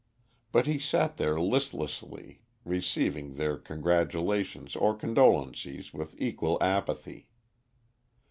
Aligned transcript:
But 0.51 0.65
he 0.65 0.79
sat 0.79 1.17
there 1.17 1.39
listlessly, 1.39 2.41
receiving 2.65 3.35
their 3.35 3.55
congratulations 3.59 4.75
or 4.75 4.97
condolences 4.97 5.93
with 5.93 6.19
equal 6.19 6.57
apathy. 6.59 7.27